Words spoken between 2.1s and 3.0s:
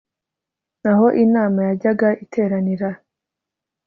iteranira